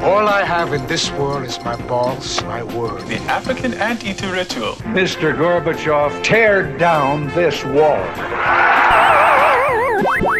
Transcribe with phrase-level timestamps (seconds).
[0.00, 3.02] All I have in this world is my balls, my word.
[3.02, 4.74] The African anteater ritual.
[4.96, 5.36] Mr.
[5.36, 8.02] Gorbachev, tear down this wall.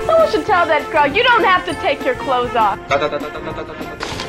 [0.07, 2.79] Someone should tell that crowd you don't have to take your clothes off.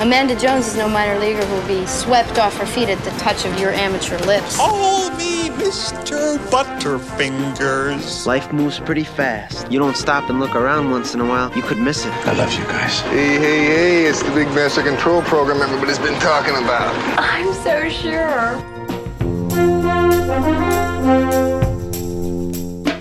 [0.01, 3.11] Amanda Jones is no minor leaguer who will be swept off her feet at the
[3.11, 4.57] touch of your amateur lips.
[4.57, 6.37] Call me Mr.
[6.49, 8.25] Butterfingers.
[8.25, 9.71] Life moves pretty fast.
[9.71, 12.11] You don't stop and look around once in a while, you could miss it.
[12.27, 12.99] I love you guys.
[13.01, 16.93] Hey, hey, hey, it's the Big Master Control Program everybody's been talking about.
[17.17, 18.73] I'm so sure.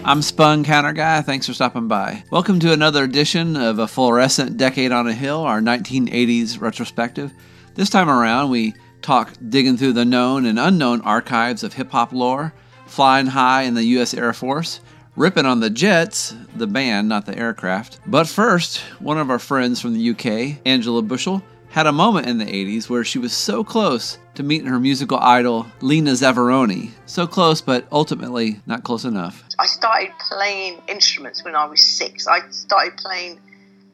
[0.05, 1.23] I'm Spun Counter Guy.
[1.23, 2.25] Thanks for stopping by.
[2.31, 7.33] Welcome to another edition of a fluorescent decade on a hill, our 1980s retrospective.
[7.75, 12.12] This time around, we talk digging through the known and unknown archives of hip hop
[12.12, 12.52] lore,
[12.87, 14.15] flying high in the U.S.
[14.15, 14.80] Air Force,
[15.16, 18.01] ripping on the jets, the band, not the aircraft.
[18.06, 22.36] But first, one of our friends from the UK, Angela Bushell, had a moment in
[22.36, 26.91] the 80s where she was so close to meeting her musical idol, Lena Zavaroni.
[27.06, 29.44] So close, but ultimately not close enough.
[29.59, 32.27] I started playing instruments when I was six.
[32.27, 33.41] I started playing,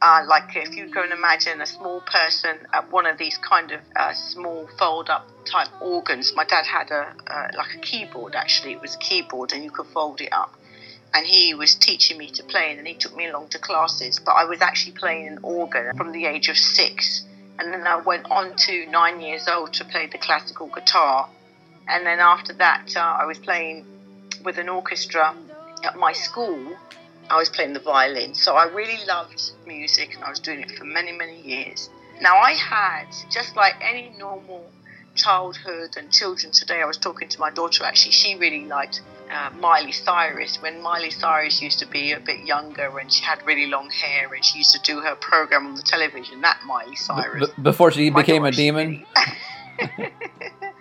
[0.01, 3.81] uh, like, if you can imagine a small person at one of these kind of
[3.97, 6.33] uh, small fold up type organs.
[6.37, 9.71] My dad had a, uh, like a keyboard actually, it was a keyboard and you
[9.71, 10.55] could fold it up.
[11.15, 14.21] And he was teaching me to play, and he took me along to classes.
[14.23, 17.25] But I was actually playing an organ from the age of six
[17.59, 21.29] and then I went on to nine years old to play the classical guitar.
[21.89, 23.85] And then after that, uh, I was playing
[24.45, 25.35] with an orchestra
[25.85, 26.77] at my school.
[27.31, 28.35] I was playing the violin.
[28.35, 31.91] So I really loved music and I was doing it for many, many years.
[32.21, 34.71] Now, I had, just like any normal
[35.15, 39.51] childhood and children today, I was talking to my daughter actually, she really liked uh,
[39.59, 43.67] Miley Cyrus when Miley Cyrus used to be a bit younger and she had really
[43.67, 46.41] long hair and she used to do her program on the television.
[46.41, 47.51] That Miley Cyrus.
[47.51, 49.05] B- before she my became a demon?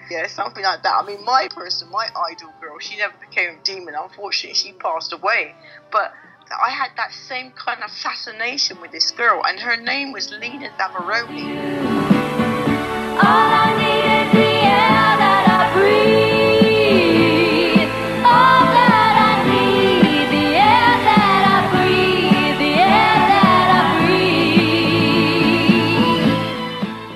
[0.09, 1.01] yeah, something like that.
[1.03, 3.95] I mean, my person, my idol girl, she never became a demon.
[3.99, 5.53] Unfortunately, she passed away.
[5.91, 6.13] But
[6.51, 10.69] I had that same kind of fascination with this girl, and her name was Lena
[10.79, 11.97] Zavaroni.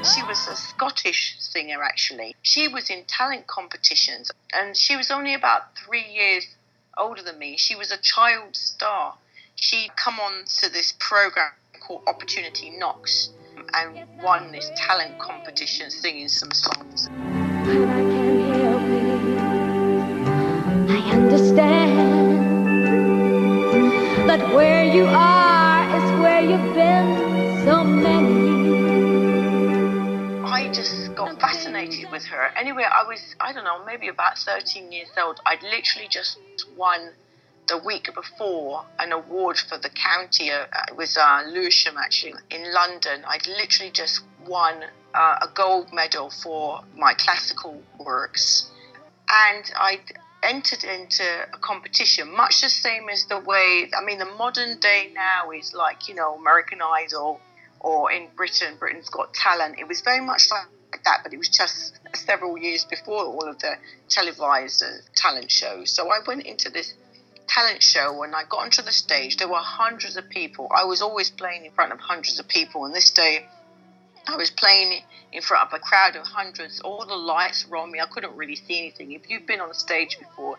[0.03, 2.35] She was a Scottish singer actually.
[2.41, 6.47] She was in talent competitions and she was only about three years
[6.97, 7.57] older than me.
[7.57, 9.15] She was a child star.
[9.55, 13.29] She'd come on to this program called Opportunity Knocks
[13.73, 17.09] and won this talent competition singing some songs.
[20.89, 21.99] I understand
[24.27, 28.20] that where you are is where you've been so many
[31.25, 32.51] got fascinated with her.
[32.57, 35.39] Anyway, I was, I don't know, maybe about 13 years old.
[35.45, 36.37] I'd literally just
[36.75, 37.11] won
[37.67, 40.51] the week before an award for the county.
[40.51, 43.23] Uh, it was uh, Lewisham, actually, in London.
[43.27, 44.83] I'd literally just won
[45.13, 48.69] uh, a gold medal for my classical works.
[49.29, 51.23] And I'd entered into
[51.53, 55.73] a competition, much the same as the way, I mean, the modern day now is
[55.73, 57.39] like, you know, American Idol
[57.79, 59.79] or in Britain, Britain's Got Talent.
[59.79, 60.65] It was very much like
[61.03, 63.75] that, but it was just several years before all of the
[64.09, 65.91] televised uh, talent shows.
[65.91, 66.93] So I went into this
[67.47, 69.37] talent show and I got onto the stage.
[69.37, 70.67] There were hundreds of people.
[70.75, 73.45] I was always playing in front of hundreds of people, and this day
[74.27, 75.01] I was playing
[75.31, 76.81] in front of a crowd of hundreds.
[76.81, 77.99] All the lights were on me.
[77.99, 79.11] I couldn't really see anything.
[79.11, 80.57] If you've been on a stage before,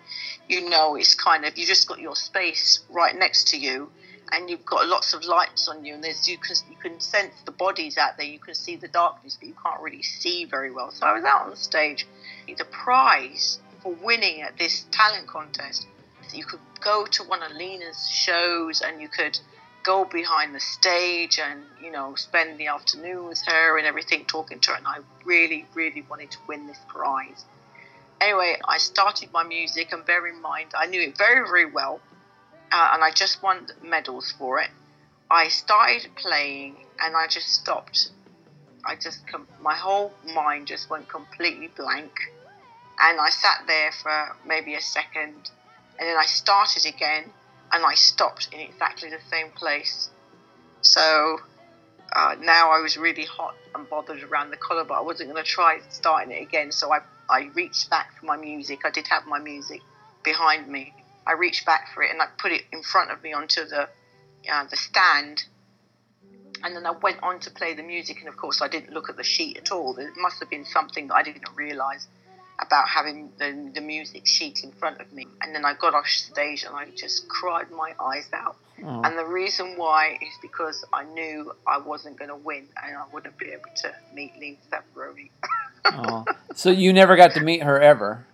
[0.48, 3.91] you know it's kind of you just got your space right next to you
[4.32, 7.34] and you've got lots of lights on you, and there's you can you can sense
[7.44, 8.26] the bodies out there.
[8.26, 10.91] You can see the darkness, but you can't really see very well.
[10.91, 12.06] So I was out on the stage.
[12.47, 15.87] The prize for winning at this talent contest,
[16.32, 19.38] you could go to one of Lena's shows, and you could
[19.84, 24.60] go behind the stage and you know spend the afternoon with her and everything, talking
[24.60, 24.77] to her.
[24.77, 27.45] And I really, really wanted to win this prize.
[28.18, 32.01] Anyway, I started my music, and bear in mind, I knew it very, very well
[32.72, 34.71] uh, and I just won medals for it.
[35.30, 38.10] I started playing and I just stopped.
[38.84, 42.13] I just, com- my whole mind just went completely blank.
[42.98, 45.51] And I sat there for maybe a second
[45.98, 47.24] and then I started again
[47.72, 50.09] and I stopped in exactly the same place.
[50.80, 51.39] So
[52.15, 55.42] uh, now I was really hot and bothered around the collar, but I wasn't going
[55.42, 56.72] to try starting it again.
[56.72, 58.80] So I, I reached back for my music.
[58.84, 59.80] I did have my music
[60.22, 60.92] behind me
[61.27, 63.89] I reached back for it and I put it in front of me onto the
[64.51, 65.45] uh, the stand.
[66.65, 69.09] And then I went on to play the music, and of course, I didn't look
[69.09, 69.95] at the sheet at all.
[69.95, 72.07] There must have been something that I didn't realise
[72.60, 75.27] about having the, the music sheet in front of me.
[75.42, 78.57] And then I got off stage and I just cried my eyes out.
[79.04, 83.04] And the reason why is because I knew I wasn't going to win and I
[83.13, 85.30] wouldn't be able to meet Lynn Savaroni.
[86.54, 88.24] So you never got to meet her ever.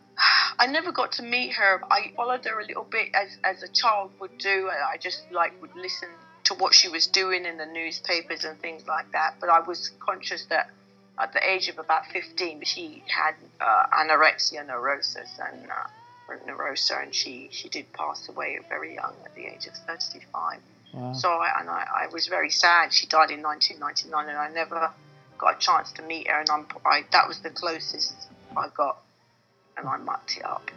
[0.58, 1.81] I never got to meet her.
[1.90, 4.69] I followed her a little bit as, as a child would do.
[4.69, 6.08] I just like would listen
[6.44, 9.37] to what she was doing in the newspapers and things like that.
[9.40, 10.70] But I was conscious that
[11.19, 17.14] at the age of about 15, she had uh, anorexia neurosis and uh, neurosa, and
[17.14, 20.61] she, she did pass away very young at the age of 35.
[20.94, 21.12] Wow.
[21.12, 22.93] So I, and I, I was very sad.
[22.93, 24.90] She died in 1999, and I never
[25.38, 26.40] got a chance to meet her.
[26.40, 28.14] And I'm, I, that was the closest
[28.56, 29.02] I got,
[29.78, 30.70] and I mucked it up.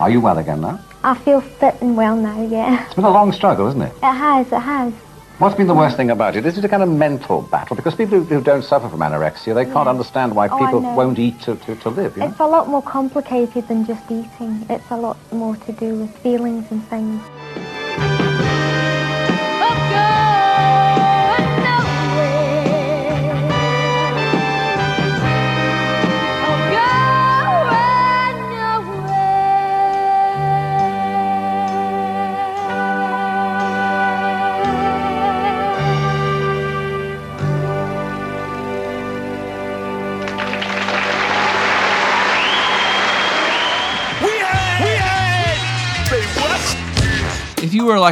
[0.00, 0.80] Are you well again now?
[1.02, 2.84] I feel fit and well now, yeah.
[2.86, 3.92] It's been a long struggle, isn't it?
[3.96, 4.92] It has, it has.
[5.38, 6.46] What's been the worst thing about it?
[6.46, 7.74] Is it a kind of mental battle?
[7.74, 9.90] Because people who, who don't suffer from anorexia, they can't Yeah.
[9.90, 12.28] understand why Oh, people won't eat to, to, to live, you know?
[12.28, 14.64] It's a lot more complicated than just eating.
[14.70, 17.20] It's a lot more to do with feelings and things.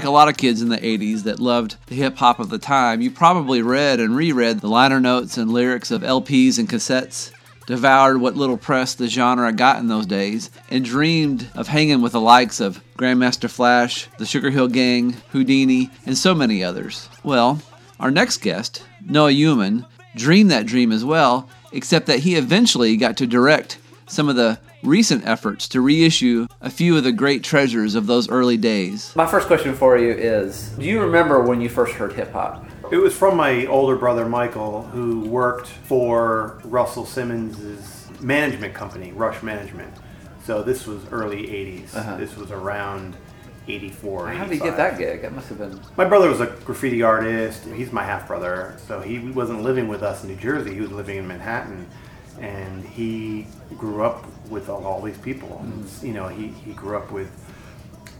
[0.02, 2.58] Like a lot of kids in the 80s that loved the hip hop of the
[2.58, 7.30] time, you probably read and reread the liner notes and lyrics of LPs and cassettes,
[7.68, 12.10] devoured what little press the genre got in those days, and dreamed of hanging with
[12.10, 17.08] the likes of Grandmaster Flash, the Sugar Hill Gang, Whodini, and so many others.
[17.22, 17.62] Well,
[18.00, 23.16] our next guest, Noah Uman, dreamed that dream as well, except that he eventually got
[23.18, 23.78] to direct
[24.08, 28.28] some of the recent efforts to reissue a few of the great treasures of those
[28.28, 29.14] early days.
[29.14, 32.66] My first question for you is Do you remember when you first heard hip hop?
[32.90, 39.42] It was from my older brother Michael, who worked for Russell Simmons' management company, Rush
[39.42, 39.94] Management.
[40.44, 41.94] So this was early 80s.
[41.94, 42.16] Uh-huh.
[42.16, 43.16] This was around
[43.68, 44.28] 84.
[44.30, 45.22] How did he get that gig?
[45.22, 45.80] That must have been.
[45.96, 47.64] My brother was a graffiti artist.
[47.64, 48.76] He's my half brother.
[48.86, 50.74] So he wasn't living with us in New Jersey.
[50.74, 51.86] He was living in Manhattan.
[52.40, 53.46] And he
[53.76, 55.64] grew up with all, all these people.
[56.02, 57.30] You know, he, he grew up with,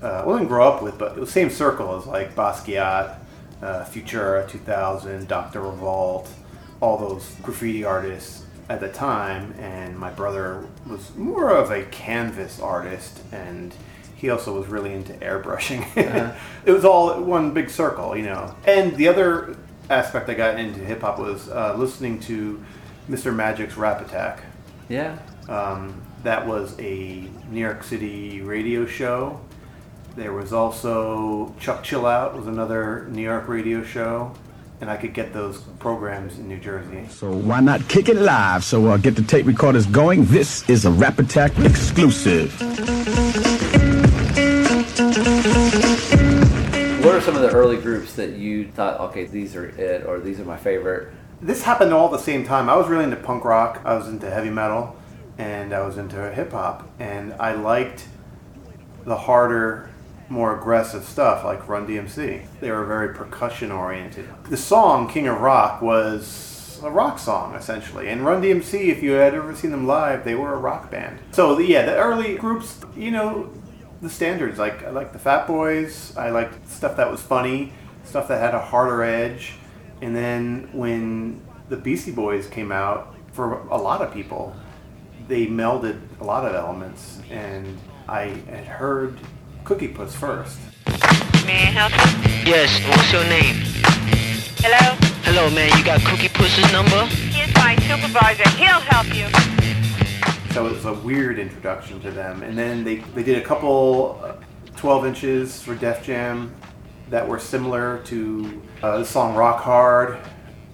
[0.02, 3.18] uh, well, didn't grow up with, but the same circle as like Basquiat,
[3.62, 5.60] uh, Futura 2000, Dr.
[5.60, 6.28] Revolt,
[6.80, 9.54] all those graffiti artists at the time.
[9.58, 13.74] And my brother was more of a canvas artist and
[14.22, 15.82] he also was really into airbrushing.
[16.02, 16.32] Uh-huh.
[16.64, 18.54] it was all one big circle, you know.
[18.64, 19.56] And the other
[19.90, 22.62] aspect I got into hip hop was uh, listening to
[23.08, 23.34] Mr.
[23.34, 24.42] Magic's Rap Attack.
[24.88, 25.18] Yeah.
[25.48, 29.40] Um, that was a New York City radio show.
[30.14, 34.32] There was also Chuck Chill Out was another New York radio show,
[34.80, 37.06] and I could get those programs in New Jersey.
[37.08, 38.62] So why not kick it live?
[38.62, 40.26] So uh, get the tape recorders going.
[40.26, 42.52] This is a Rap Attack exclusive.
[47.02, 50.20] What are some of the early groups that you thought, okay, these are it, or
[50.20, 51.12] these are my favorite?
[51.42, 52.70] This happened all at the same time.
[52.70, 53.82] I was really into punk rock.
[53.84, 54.94] I was into heavy metal,
[55.38, 58.06] and I was into hip hop, and I liked
[59.04, 59.90] the harder,
[60.28, 62.46] more aggressive stuff like Run DMC.
[62.60, 64.28] They were very percussion oriented.
[64.44, 69.10] The song King of Rock was a rock song essentially, and Run DMC, if you
[69.12, 71.18] had ever seen them live, they were a rock band.
[71.32, 73.50] So yeah, the early groups, you know,
[74.00, 76.16] the standards like I like the Fat Boys.
[76.16, 77.72] I liked stuff that was funny,
[78.04, 79.54] stuff that had a harder edge.
[80.02, 84.54] And then when the Beastie Boys came out, for a lot of people,
[85.28, 87.20] they melded a lot of elements.
[87.30, 87.78] And
[88.08, 89.16] I had heard
[89.62, 90.58] Cookie Puss first.
[91.46, 92.52] May I help you?
[92.52, 93.62] Yes, what's your name?
[94.58, 94.96] Hello?
[95.22, 97.06] Hello, man, you got Cookie Puss's number?
[97.06, 98.48] He's my supervisor.
[98.58, 99.28] He'll help you.
[100.52, 102.42] So it was a weird introduction to them.
[102.42, 104.34] And then they, they did a couple uh,
[104.76, 106.52] 12 inches for Def Jam
[107.08, 110.18] that were similar to uh, the song Rock Hard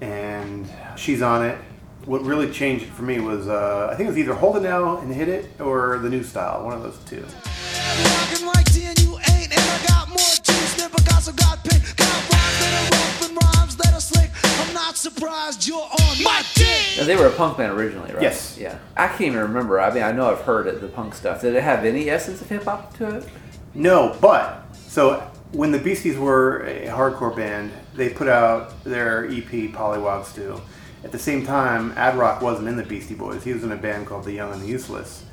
[0.00, 1.58] and She's on It.
[2.06, 4.62] What really changed it for me was uh, I think it was either Hold It
[4.62, 7.22] Now and Hit It or the new style, one of those two.
[7.22, 11.82] Rockin' like ten, you ain't, and I got more juice than Picasso got pink.
[11.96, 14.30] Got rhymes that are rough and rhymes that are slick.
[14.66, 16.96] I'm not surprised you're on my dick.
[16.96, 18.22] Now, they were a punk band originally, right?
[18.22, 18.56] Yes.
[18.58, 18.78] Yeah.
[18.96, 19.78] I can't even remember.
[19.80, 21.42] I mean, I know I've heard it, the punk stuff.
[21.42, 23.28] Did it have any essence of hip hop to it?
[23.74, 29.72] No, but so when the Beasties were a hardcore band, they put out their EP
[29.72, 30.60] Pollywog Stew.
[31.04, 33.44] At the same time, Ad Rock wasn't in the Beastie Boys.
[33.44, 35.24] He was in a band called The Young and the Useless.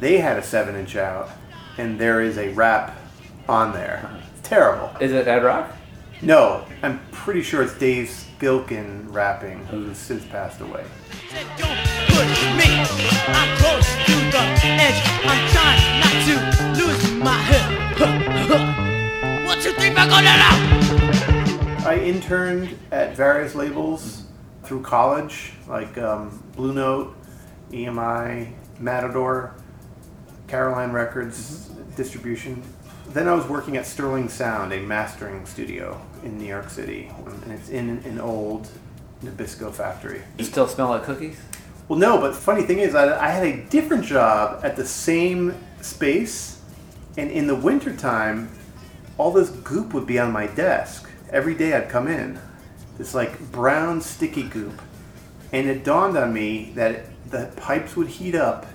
[0.00, 1.30] They had a seven inch out,
[1.76, 2.96] and there is a rap
[3.48, 4.10] on there.
[4.36, 4.90] It's terrible.
[4.98, 5.70] Is it Ad Rock?
[6.22, 10.84] No, I'm pretty sure it's Dave Scilken rapping, who's since passed away.
[11.28, 12.80] Push me,
[13.28, 15.02] I'm close to the edge.
[15.24, 17.84] I'm trying not to lose my head.
[19.46, 20.83] What you think I'm gonna know?
[21.84, 24.22] I interned at various labels
[24.62, 27.14] through college, like um, Blue Note,
[27.72, 29.54] EMI, Matador,
[30.48, 32.62] Caroline Records distribution.
[33.08, 37.12] Then I was working at Sterling Sound, a mastering studio in New York City,
[37.42, 38.66] and it's in an old
[39.22, 40.22] Nabisco factory.
[40.38, 41.38] You still smell like cookies?
[41.88, 44.86] Well, no, but the funny thing is, I, I had a different job at the
[44.86, 46.62] same space,
[47.18, 48.48] and in the wintertime,
[49.18, 51.10] all this goop would be on my desk.
[51.34, 52.38] Every day I'd come in,
[52.96, 54.80] this like brown sticky goop,
[55.52, 58.66] and it dawned on me that the pipes would heat up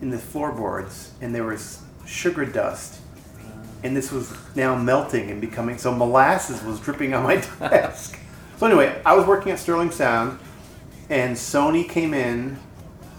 [0.00, 3.02] in the floorboards, and there was sugar dust,
[3.84, 8.18] and this was now melting and becoming so molasses was dripping on my desk.
[8.56, 10.38] so anyway, I was working at Sterling Sound,
[11.10, 12.56] and Sony came in.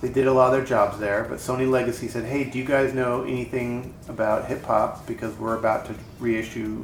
[0.02, 2.66] They did a lot of their jobs there, but Sony Legacy said, "Hey, do you
[2.66, 5.06] guys know anything about hip hop?
[5.06, 6.84] Because we're about to reissue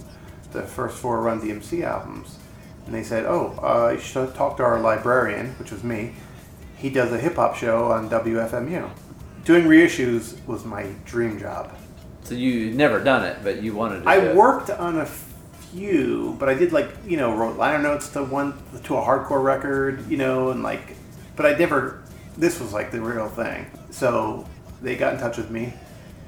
[0.53, 2.38] the first four Run DMC albums."
[2.86, 6.13] And they said, "Oh, uh, you should talk to our librarian, which was me.
[6.77, 8.89] He does a hip hop show on WFMU.
[9.45, 11.72] Doing reissues was my dream job.
[12.24, 14.01] So you never done it, but you wanted to.
[14.03, 18.10] do I worked on a few, but I did like you know wrote liner notes
[18.10, 20.95] to one to a hardcore record, you know, and like,
[21.36, 22.01] but I never.
[22.38, 23.69] This was like the real thing.
[23.91, 24.48] So
[24.81, 25.74] they got in touch with me.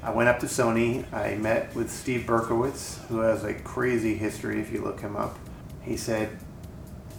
[0.06, 1.04] I went up to Sony.
[1.12, 5.36] I met with Steve Berkowitz, who has a crazy history if you look him up.
[5.82, 6.30] He said,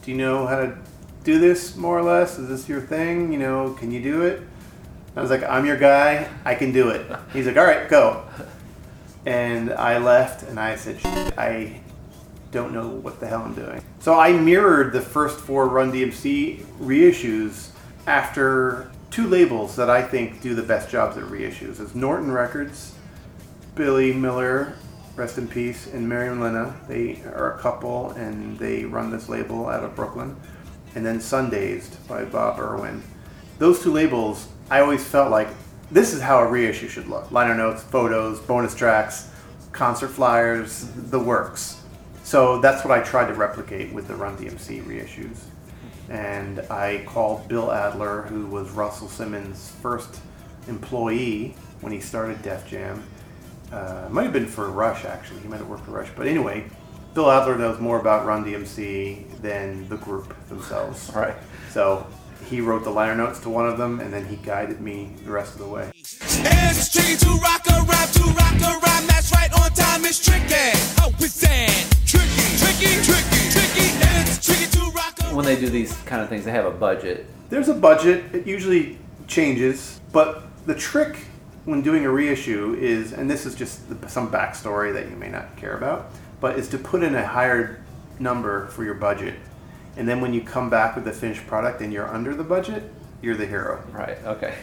[0.04, 0.78] "Do you know how to
[1.26, 2.40] do this more or less?
[2.40, 3.34] Is this your thing?
[3.34, 4.42] You know, can you do it?"
[5.18, 6.30] I was like, "I'm your guy.
[6.46, 8.24] I can do it." He's like, "All right, go."
[9.26, 11.82] And I left, and I said, "Shit, "I
[12.54, 16.64] don't know what the hell I'm doing." So I mirrored the first four Run DMC
[16.82, 17.68] reissues
[18.08, 21.80] after two labels that I think do the best jobs at reissues.
[21.80, 22.94] It's Norton Records,
[23.74, 24.76] Billy Miller,
[25.16, 26.80] rest in peace, and Miriam Linna.
[26.88, 30.36] They are a couple, and they run this label out of Brooklyn.
[30.94, 33.02] And then Sundazed by Bob Irwin.
[33.58, 35.48] Those two labels, I always felt like
[35.90, 37.32] this is how a reissue should look.
[37.32, 39.32] Liner notes, photos, bonus tracks,
[39.72, 41.82] concert flyers, the works.
[42.22, 45.40] So that's what I tried to replicate with the Run DMC reissues.
[46.10, 50.20] And I called Bill Adler, who was Russell Simmons' first
[50.68, 53.04] employee when he started Def Jam.
[53.72, 55.42] Uh, it might have been for Rush, actually.
[55.42, 56.10] He might have worked for Rush.
[56.16, 56.66] But anyway,
[57.14, 61.12] Bill Adler knows more about Run DMC than the group themselves.
[61.16, 61.36] Right.
[61.72, 62.06] So
[62.50, 65.32] he wrote the liner notes to one of them, and then he guided me the
[65.32, 65.92] rest of the way.
[65.96, 66.20] It's
[66.92, 70.78] tricky to rock a rap, to rock a rap, that's right on time, it's tricky.
[70.96, 71.88] How is that?
[72.06, 73.88] Tricky, tricky, tricky, tricky,
[74.22, 76.72] it's tricky to rock a When they do these kind of things, they have a
[76.72, 77.26] budget.
[77.50, 78.34] There's a budget.
[78.34, 81.18] It usually changes, but the trick
[81.66, 85.30] when doing a reissue is, and this is just the, some backstory that you may
[85.30, 87.84] not care about, but is to put in a higher
[88.20, 89.36] number for your budget,
[89.98, 92.84] and then when you come back with the finished product and you're under the budget,
[93.22, 93.84] you're the hero.
[93.92, 94.18] Right.
[94.26, 94.56] Okay.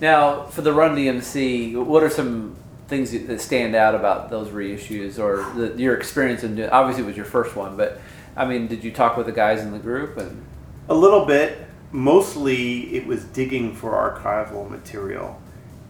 [0.00, 2.56] Now, for the Run DMC, what are some
[2.88, 6.56] things that that stand out about those reissues, or the, your experience in?
[6.56, 8.00] doing- Obviously, it was your first one, but
[8.36, 10.16] I mean, did you talk with the guys in the group?
[10.18, 10.44] And
[10.88, 11.66] A little bit.
[11.90, 15.40] Mostly it was digging for archival material.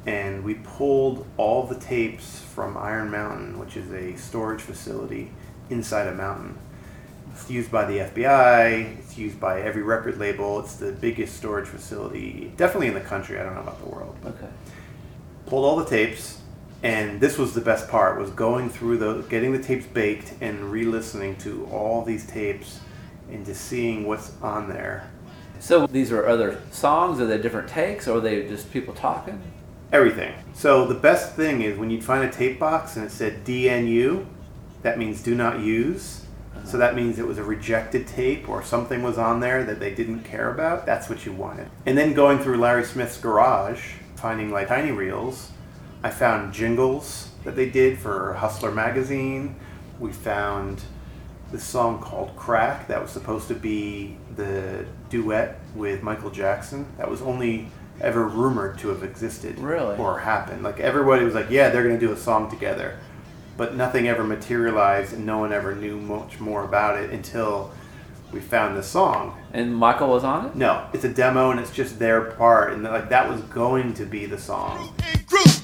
[0.07, 5.33] And we pulled all the tapes from Iron Mountain, which is a storage facility
[5.69, 6.57] inside a mountain.
[7.33, 10.61] It's used by the FBI, it's used by every record label.
[10.61, 13.39] It's the biggest storage facility, definitely in the country.
[13.39, 14.17] I don't know about the world.
[14.25, 14.49] Okay.
[15.47, 16.41] Pulled all the tapes,
[16.83, 20.71] and this was the best part was going through the getting the tapes baked and
[20.71, 22.81] re-listening to all these tapes
[23.31, 25.11] and just seeing what's on there
[25.59, 29.41] so these are other songs, are they different takes, or are they just people talking?
[29.93, 30.35] Everything.
[30.55, 34.27] So the best thing is when you'd find a tape box and it said DNU,
[34.83, 36.25] that means do not use.
[36.65, 39.95] So that means it was a rejected tape or something was on there that they
[39.95, 40.85] didn't care about.
[40.85, 41.69] That's what you wanted.
[41.87, 45.51] And then going through Larry Smith's garage, finding like tiny reels,
[46.07, 49.57] I found jingles that they did for Hustler magazine.
[49.99, 50.81] We found
[51.51, 56.87] this song called Crack that was supposed to be the duet with Michael Jackson.
[56.97, 57.67] That was only
[58.01, 59.97] ever rumored to have existed Really?
[59.97, 60.63] or happened.
[60.63, 62.99] Like everybody was like, yeah, they're going to do a song together.
[63.57, 67.73] but nothing ever materialized, and no one ever knew much more about it until
[68.31, 69.35] we found this song.
[69.55, 70.55] And Michael was on it.
[70.55, 74.05] No, it's a demo, and it's just their part, and like that was going to
[74.05, 74.95] be the song.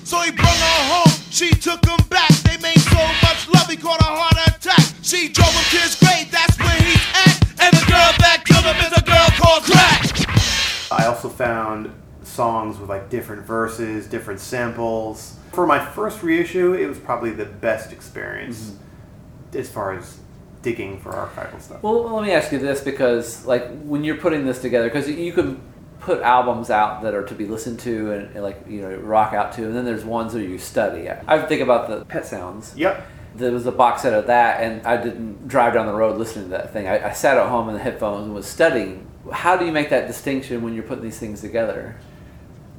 [0.03, 1.13] Group, so he brought her home.
[1.31, 2.31] She took him back.
[2.43, 4.95] They made so much love, he caught a heart attack.
[5.03, 7.43] She drove him to his grave, that's where he's at.
[7.61, 10.93] And the girl that killed him is a girl called Crack.
[10.93, 11.93] I also found
[12.23, 15.37] songs with like different verses, different samples.
[15.53, 19.59] For my first reissue, it was probably the best experience mm-hmm.
[19.59, 20.19] as far as
[20.63, 21.83] digging for archival stuff.
[21.83, 25.33] Well, let me ask you this because, like, when you're putting this together, because you
[25.33, 25.61] can
[26.03, 29.33] put albums out that are to be listened to and, and, like you know rock
[29.33, 31.09] out to, and then there's ones that you study.
[31.09, 32.75] I, I think about the Pet Sounds.
[32.77, 33.07] Yep.
[33.35, 36.47] There was a box set of that, and I didn't drive down the road listening
[36.47, 36.87] to that thing.
[36.87, 39.07] I, I sat at home in the headphones and was studying.
[39.33, 41.97] How do you make that distinction when you're putting these things together?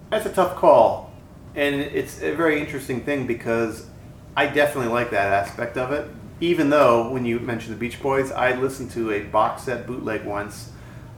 [0.10, 1.12] That's a tough call,
[1.56, 3.88] and it's a very interesting thing because
[4.36, 6.08] I definitely like that aspect of it.
[6.42, 10.26] Even though when you mentioned the Beach Boys, I listened to a box set bootleg
[10.26, 10.72] once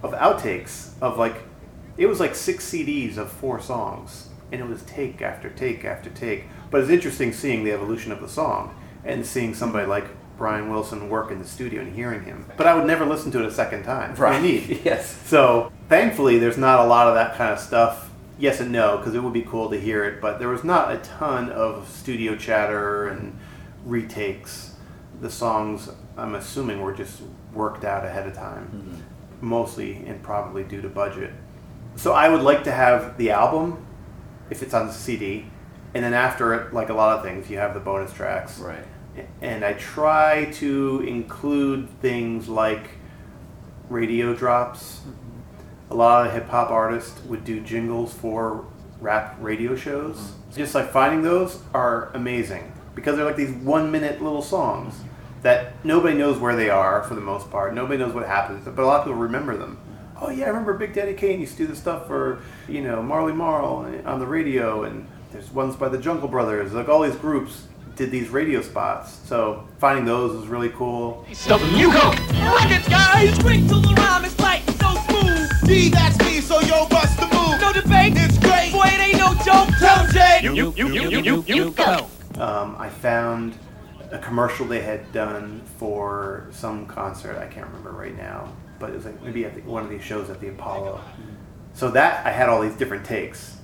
[0.03, 1.41] of outtakes of like
[1.97, 6.09] it was like six CDs of four songs, and it was take after take after
[6.09, 6.45] take.
[6.69, 10.05] But it's interesting seeing the evolution of the song and seeing somebody like
[10.37, 12.45] Brian Wilson work in the studio and hearing him.
[12.57, 14.15] But I would never listen to it a second time.
[14.15, 14.41] Right.
[14.41, 14.81] neat.
[14.85, 15.09] Yes.
[15.25, 18.09] So thankfully, there's not a lot of that kind of stuff.
[18.37, 20.91] Yes and no, because it would be cool to hear it, but there was not
[20.91, 23.37] a ton of studio chatter and
[23.85, 24.75] retakes.
[25.21, 27.21] The songs, I'm assuming, were just
[27.53, 29.47] worked out ahead of time, mm-hmm.
[29.47, 31.31] mostly and probably due to budget.
[31.95, 33.85] So I would like to have the album,
[34.49, 35.45] if it's on CD,
[35.93, 38.59] and then after it, like a lot of things, you have the bonus tracks.
[38.59, 38.85] Right.
[39.41, 42.89] And I try to include things like
[43.89, 44.99] radio drops.
[44.99, 45.91] Mm-hmm.
[45.91, 48.65] A lot of hip hop artists would do jingles for
[48.99, 50.17] rap radio shows.
[50.17, 50.57] Mm-hmm.
[50.57, 55.41] Just like finding those are amazing because they're like these one minute little songs mm-hmm.
[55.43, 57.73] that nobody knows where they are for the most part.
[57.73, 59.77] Nobody knows what happens, but a lot of people remember them.
[60.21, 63.01] Oh yeah, I remember Big Daddy Kane used to do the stuff for you know
[63.01, 66.73] Marley Marl on the radio, and there's ones by the Jungle Brothers.
[66.73, 69.19] Like all these groups did these radio spots.
[69.25, 71.25] So finding those was really cool.
[71.29, 72.11] You go.
[72.11, 73.41] Records, guys.
[73.43, 75.49] Ring to the rhyme, it's like so smooth.
[75.65, 77.59] D, that's me, so yo, bust the move.
[77.61, 78.71] No debate, it's great.
[78.71, 79.69] Boy, it ain't no joke.
[79.79, 80.39] Tell Jay.
[80.43, 82.07] You, you, you, you, you, you, go.
[82.35, 83.57] Um, I found
[84.11, 87.37] a commercial they had done for some concert.
[87.37, 90.03] I can't remember right now, but it was like maybe at the, one of these
[90.03, 90.97] shows at the Apollo.
[90.97, 91.31] Mm-hmm.
[91.73, 93.57] So that I had all these different takes,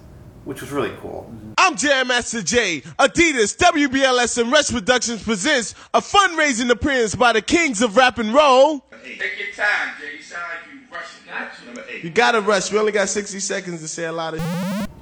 [0.44, 1.32] which was really cool.
[1.32, 1.54] Mm-hmm.
[1.58, 2.82] I'm Jam Master Jay.
[3.00, 8.34] Adidas, WBLS, and Rest Productions presents a fundraising appearance by the Kings of Rap and
[8.34, 8.80] Roll.
[9.04, 10.18] Take your time, Jay.
[10.18, 11.26] You sound like you rushing.
[11.28, 11.66] Got you.
[11.68, 12.04] Number eight.
[12.04, 12.72] You gotta rush.
[12.72, 14.42] We only got 60 seconds to say a lot of.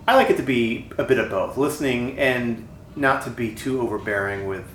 [0.07, 3.81] I like it to be a bit of both, listening and not to be too
[3.81, 4.65] overbearing with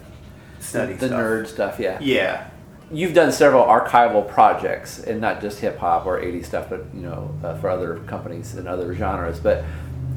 [0.61, 1.01] study stuff.
[1.01, 1.21] the stuff.
[1.21, 1.99] nerd stuff, yeah.
[2.01, 2.51] Yeah.
[2.95, 7.01] You've done several archival projects, and not just hip hop or 80s stuff, but you
[7.03, 9.41] know, uh, for other companies and other genres.
[9.41, 9.65] But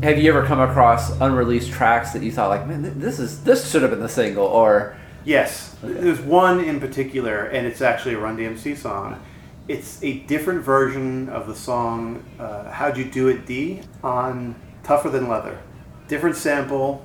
[0.03, 3.43] have you ever come across unreleased tracks that you thought, like, man, th- this is
[3.43, 8.13] this should have been the single, or Yes, there's one in particular, and it's actually
[8.13, 9.19] a Run DMC song.
[9.67, 15.09] It's a different version of the song uh, "How'd You Do It, D" on "Tougher
[15.09, 15.57] Than Leather."
[16.07, 17.03] Different sample.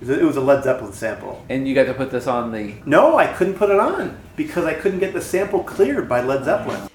[0.00, 1.44] It was a- It was a Led Zeppelin sample.
[1.48, 4.64] and you got to put this on the No, I couldn't put it on because
[4.64, 6.88] I couldn't get the sample cleared by Led Zeppelin.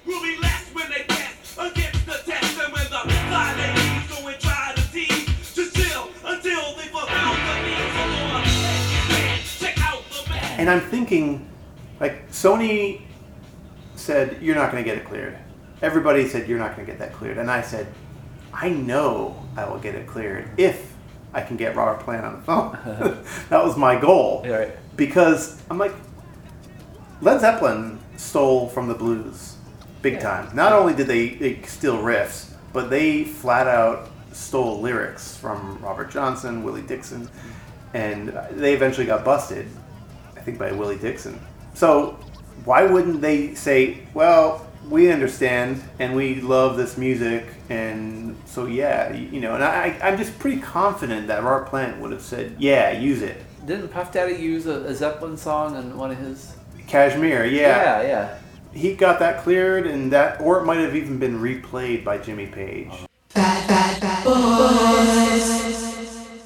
[10.58, 11.48] And I'm thinking,
[12.00, 13.00] like, Sony
[13.96, 15.38] said, you're not going to get it cleared.
[15.80, 17.38] Everybody said, you're not going to get that cleared.
[17.38, 17.86] And I said,
[18.52, 20.94] I know I will get it cleared if
[21.32, 22.72] I can get Robert Plant on the phone.
[23.48, 24.44] that was my goal.
[24.96, 25.94] Because I'm like,
[27.22, 29.56] Led Zeppelin stole from the blues
[30.02, 30.54] big time.
[30.54, 36.10] Not only did they, they steal riffs, but they flat out stole lyrics from Robert
[36.10, 37.28] Johnson, Willie Dixon,
[37.94, 39.68] and they eventually got busted,
[40.36, 41.40] I think by Willie Dixon.
[41.74, 42.18] So
[42.64, 49.12] why wouldn't they say, well, we understand and we love this music, and so yeah,
[49.12, 52.56] you you know, and I, I'm just pretty confident that Robert Plant would have said,
[52.58, 53.42] yeah, use it.
[53.66, 56.56] Didn't Puff Daddy use a, a Zeppelin song in one of his?
[56.90, 58.02] Kashmir, yeah.
[58.02, 58.38] Yeah, yeah.
[58.72, 62.46] He got that cleared, and that, or it might have even been replayed by Jimmy
[62.46, 62.90] Page.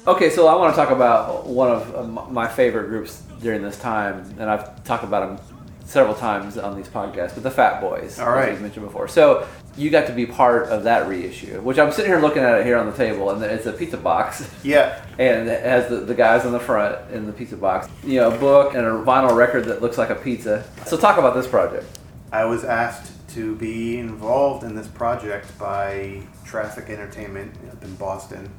[0.07, 3.79] Okay, so I want to talk about one of uh, my favorite groups during this
[3.79, 5.54] time, and I've talked about them
[5.85, 8.49] several times on these podcasts, but the Fat Boys, All right.
[8.49, 9.07] as we mentioned before.
[9.07, 12.59] So you got to be part of that reissue, which I'm sitting here looking at
[12.59, 14.49] it here on the table, and it's a pizza box.
[14.63, 14.99] Yeah.
[15.19, 18.31] And it has the, the guys on the front in the pizza box, you know,
[18.31, 20.67] a book and a vinyl record that looks like a pizza.
[20.87, 21.85] So talk about this project.
[22.31, 28.49] I was asked to be involved in this project by Traffic Entertainment up in Boston.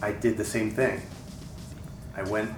[0.00, 1.02] I did the same thing.
[2.16, 2.52] I went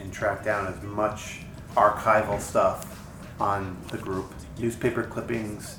[0.00, 1.40] and tracked down as much
[1.76, 2.97] archival stuff
[3.40, 5.78] on the group, newspaper clippings,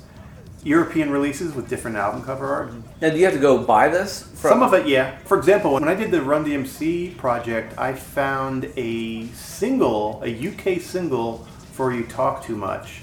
[0.62, 2.70] European releases with different album cover art.
[3.00, 4.22] And do you have to go buy this?
[4.22, 5.16] From- Some of it, yeah.
[5.24, 10.80] For example, when I did the Run DMC project, I found a single, a UK
[10.80, 13.02] single for You Talk Too Much.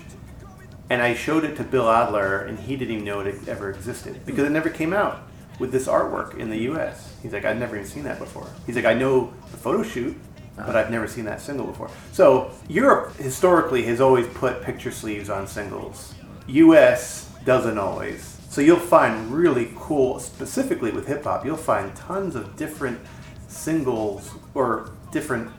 [0.89, 4.25] And I showed it to Bill Adler, and he didn't even know it ever existed
[4.25, 5.23] because it never came out
[5.59, 7.15] with this artwork in the US.
[7.23, 8.47] He's like, I've never even seen that before.
[8.67, 10.15] He's like, I know the photo shoot,
[10.57, 10.65] Uh-huh.
[10.65, 11.91] but I've never seen that single before.
[12.11, 16.15] So Europe historically has always put picture sleeves on singles.
[16.47, 18.37] US doesn't always.
[18.49, 22.99] So you'll find really cool, specifically with hip hop, you'll find tons of different
[23.47, 25.51] singles or different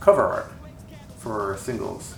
[0.00, 0.52] cover art
[1.18, 2.14] for singles.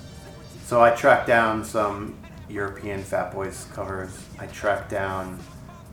[0.65, 2.17] So I tracked down some
[2.49, 4.11] European Fat Boys covers.
[4.39, 5.39] I tracked down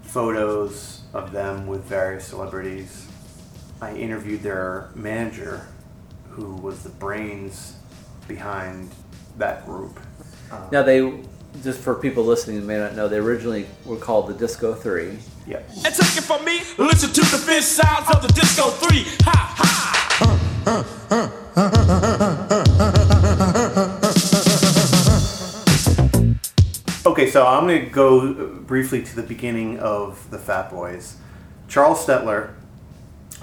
[0.04, 3.08] photos of them with various celebrities.
[3.82, 5.68] I interviewed their manager,
[6.32, 7.76] who was the brains
[8.28, 8.90] behind
[9.38, 10.00] that group.
[10.72, 11.22] Now they,
[11.64, 15.18] just for people listening who may not know, they originally were called the Disco Three.
[15.48, 15.70] Yep.
[15.86, 19.06] And take it from me, listen to the fifth sounds of the disco three.
[19.24, 19.82] Ha ha!
[27.06, 31.18] Okay, so I'm going to go briefly to the beginning of the Fat Boys.
[31.68, 32.54] Charles Stetler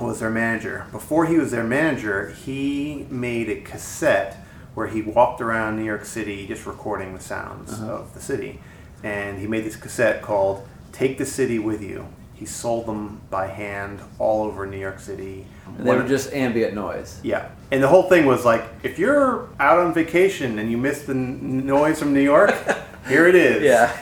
[0.00, 0.86] was their manager.
[0.92, 4.36] Before he was their manager, he made a cassette
[4.74, 7.92] where he walked around New York City just recording the sounds Uh-huh.
[7.94, 8.60] of the city.
[9.02, 12.06] And he made this cassette called Take the City With You.
[12.34, 15.44] He sold them by hand all over New York City.
[15.76, 17.18] And they were just ambient noise.
[17.24, 17.48] Yeah.
[17.72, 21.12] And the whole thing was like, if you're out on vacation and you miss the
[21.14, 22.54] n- noise from New York,
[23.08, 23.62] here it is.
[23.64, 23.96] Yeah.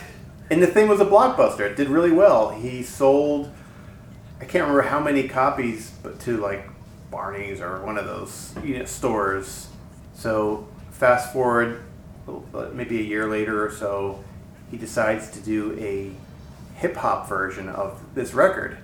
[0.51, 1.61] And the thing was a blockbuster.
[1.61, 2.51] It did really well.
[2.51, 3.51] He sold,
[4.41, 6.69] I can't remember how many copies, but to like
[7.11, 9.69] Barney's or one of those you know, stores.
[10.15, 11.83] So fast forward
[12.29, 14.23] uh, maybe a year later or so,
[14.71, 16.11] he decides to do a
[16.77, 18.79] hip hop version of this record.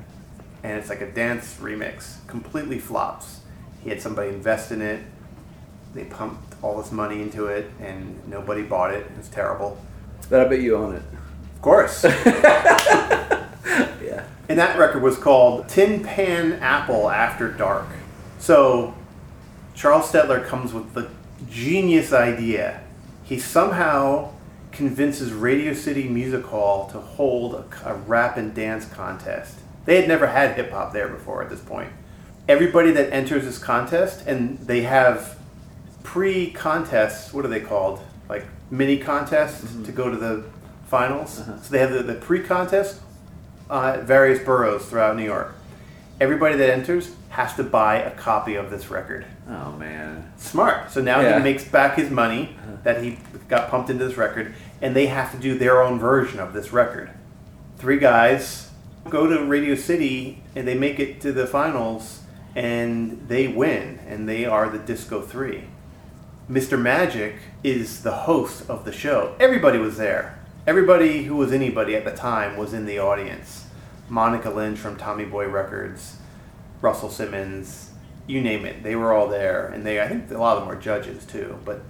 [0.62, 2.24] And it's like a dance remix.
[2.28, 3.40] Completely flops.
[3.82, 5.02] He had somebody invest in it.
[5.92, 9.04] They pumped all this money into it, and nobody bought it.
[9.06, 9.76] It was terrible.
[10.30, 11.02] But I bet you own it.
[11.56, 12.04] Of course.
[14.02, 14.24] Yeah.
[14.52, 17.86] And that record was called Tin Pan Apple After Dark.
[18.38, 18.92] So
[19.74, 21.08] Charles Stetler comes with the
[21.48, 22.82] genius idea.
[23.24, 24.32] He somehow
[24.70, 29.58] convinces Radio City Music Hall to hold a, a rap and dance contest.
[29.86, 31.90] They had never had hip hop there before at this point.
[32.46, 35.38] Everybody that enters this contest, and they have
[36.02, 38.00] pre contests, what are they called?
[38.28, 39.84] Like mini contests mm-hmm.
[39.84, 40.44] to go to the
[40.88, 41.40] finals.
[41.40, 41.58] Uh-huh.
[41.58, 43.00] So they have the, the pre contest
[43.72, 45.54] uh, various boroughs throughout New York.
[46.20, 49.24] Everybody that enters has to buy a copy of this record.
[49.48, 50.30] Oh man.
[50.36, 50.90] Smart.
[50.90, 51.38] So now Yeah.
[51.38, 52.54] he makes back his money
[52.84, 56.38] that he got pumped into this record, and they have to do their own version
[56.38, 57.10] of this record.
[57.78, 58.70] Three guys
[59.08, 62.20] go to Radio City and they make it to the finals,
[62.54, 65.64] and they win, and they are the Disco Three.
[66.50, 66.78] Mr.
[66.78, 69.34] Magic is the host of the show.
[69.40, 70.38] Everybody was there.
[70.64, 73.66] Everybody who was anybody at the time was in the audience.
[74.08, 76.18] Monica Lynch from Tommy Boy Records,
[76.80, 77.90] Russell Simmons,
[78.28, 78.84] you name it.
[78.84, 81.58] They were all there, and they I think a lot of them were judges too.
[81.64, 81.82] But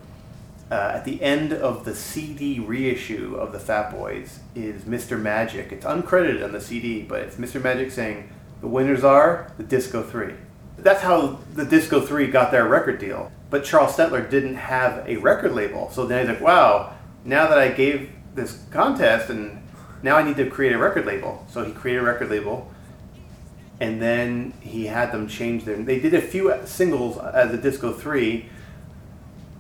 [0.71, 5.21] uh, at the end of the CD reissue of the Fat Boys is Mr.
[5.21, 5.71] Magic.
[5.71, 7.63] It's uncredited on the CD, but it's Mr.
[7.63, 8.31] Magic saying
[8.63, 10.33] the winners are the Disco Three.
[10.79, 13.33] That's how the Disco Three got their record deal.
[13.51, 17.59] But Charles Stetler didn't have a record label, so then he's like, "Wow, now that
[17.59, 19.63] I gave this contest, and
[20.03, 22.71] now I need to create a record label." So he created a record label,
[23.81, 25.77] and then he had them change their.
[25.77, 28.47] They did a few singles as the Disco Three,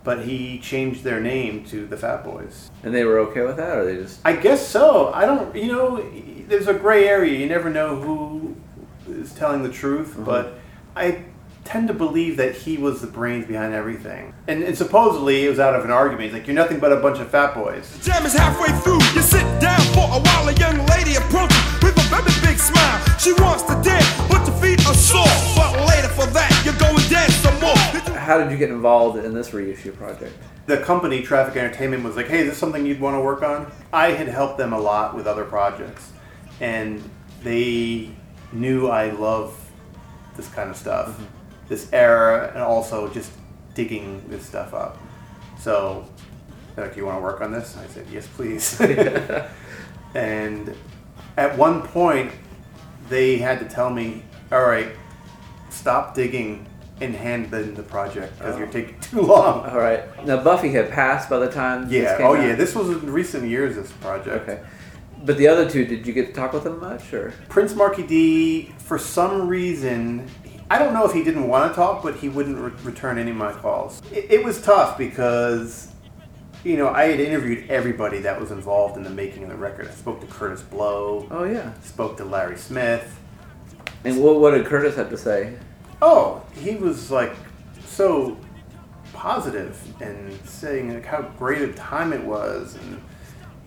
[0.04, 2.70] but he changed their name to the Fat Boys.
[2.82, 5.12] And they were okay with that, or they just I guess so.
[5.12, 5.54] I don't.
[5.54, 6.10] You know,
[6.48, 7.38] there's a gray area.
[7.38, 8.56] You never know who
[9.08, 10.24] is telling the truth, mm-hmm.
[10.24, 10.58] but
[10.96, 11.24] I
[11.64, 14.34] tend to believe that he was the brains behind everything.
[14.48, 16.24] And, and supposedly it was out of an argument.
[16.24, 19.02] He's like, "You're nothing but a bunch of fat boys." Jam is halfway through.
[19.14, 20.48] You sit down for a while.
[20.48, 22.98] A young lady approaches with a very big smile.
[23.18, 25.24] She wants to dance, but your feet are sore.
[25.56, 27.76] But later for that, you go and dance some more.
[28.18, 30.34] How did you get involved in this reissue project?
[30.66, 33.70] the company Traffic Entertainment was like, "Hey, is this something you'd want to work on?"
[33.92, 36.12] I had helped them a lot with other projects,
[36.60, 37.02] and
[37.42, 38.10] they
[38.52, 39.58] knew I love
[40.36, 41.41] this kind of stuff, Mm-hmm.
[41.68, 43.32] This era, and also just
[43.74, 44.98] digging this stuff up.
[45.58, 46.06] So,
[46.74, 48.80] they're like, "You want to work on this?" I said, "Yes, please."
[50.14, 50.74] and
[51.36, 52.32] at one point,
[53.08, 54.88] they had to tell me, "All right,
[55.70, 56.66] stop digging."
[57.00, 58.70] And hand in the project because you're oh.
[58.70, 59.68] taking too long.
[59.68, 60.24] All right.
[60.24, 61.88] Now Buffy had passed by the time.
[61.88, 62.18] this Yeah.
[62.20, 62.46] Oh, out?
[62.46, 62.54] yeah.
[62.54, 63.74] This was in recent years.
[63.74, 64.48] This project.
[64.48, 64.62] Okay.
[65.24, 67.32] But the other two, did you get to talk with them much, or?
[67.48, 70.28] Prince Marky D, for some reason,
[70.72, 73.30] I don't know if he didn't want to talk, but he wouldn't re- return any
[73.30, 74.00] of my calls.
[74.10, 75.92] It, it was tough because,
[76.64, 79.86] you know, I had interviewed everybody that was involved in the making of the record.
[79.86, 81.28] I spoke to Kurtis Blow.
[81.30, 81.74] Oh yeah.
[81.82, 83.20] Spoke to Larry Smith.
[84.04, 85.58] And what, what did Kurtis have to say?
[86.00, 87.34] Oh, he was like
[87.84, 88.38] so
[89.12, 93.02] positive and saying like how great a time it was, and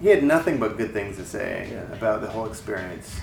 [0.02, 3.16] he had nothing but good things to say about the whole experience.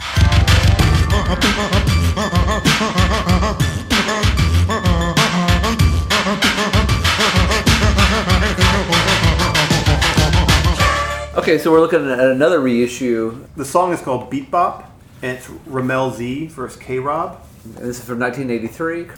[11.35, 13.44] Okay, so we're looking at another reissue.
[13.57, 14.90] The song is called Beat Bop,
[15.22, 17.40] and it's Rammellzee versus K Rob.
[17.64, 19.09] And this is from 1983.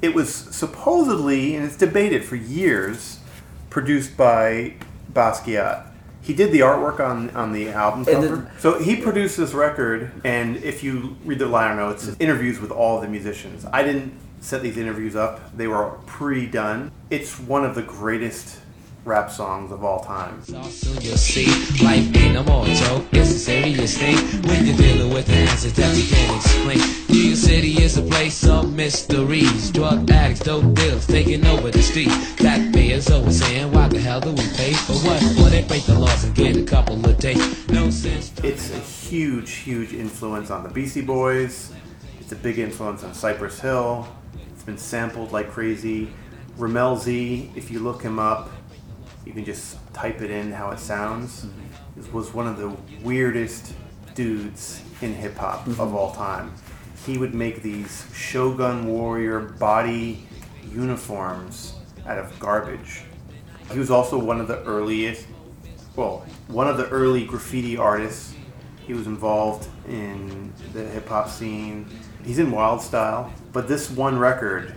[0.00, 3.18] It was supposedly, and it's debated for years,
[3.70, 4.74] produced by
[5.12, 5.86] Basquiat.
[6.24, 8.26] He did the artwork on, on the album cover.
[8.26, 12.60] then- so he produced this record, and if you read the liner notes, it's interviews
[12.60, 13.66] with all the musicians.
[13.72, 16.90] I didn't set these interviews up, they were pre done.
[17.10, 18.58] It's one of the greatest
[19.04, 20.42] rap songs of all time.
[20.42, 21.46] See,
[21.84, 24.16] life ain't no more joke, it's a serious thing
[24.48, 26.78] when you're dealing with answers that we can't explain.
[27.08, 31.82] New York City is a place of mysteries, drug addicts, dope dealers taking over the
[31.82, 32.08] street.
[32.36, 35.22] Taxpayers always saying, why the hell do we pay for what?
[35.36, 37.68] Well, they break the laws and get a couple of days.
[37.68, 38.32] No sense.
[38.42, 41.72] It's a huge, huge influence on the Beastie Boys.
[42.20, 44.08] It's a big influence on Cypress Hill.
[44.54, 46.10] It's been sampled like crazy.
[46.58, 48.48] Rammellzee, if you look him up,
[49.24, 51.44] you can just type it in how it sounds.
[51.44, 52.00] Mm-hmm.
[52.00, 53.74] This was one of the weirdest
[54.14, 55.94] dudes in hip hop of mm-hmm.
[55.94, 56.52] all time.
[57.06, 60.26] He would make these Shogun Warrior body
[60.70, 61.74] uniforms
[62.06, 63.02] out of garbage.
[63.72, 65.26] He was also one of the earliest,
[65.96, 68.34] well, one of the early graffiti artists.
[68.86, 71.86] He was involved in the hip hop scene.
[72.24, 74.74] He's in Wild Style, but this one record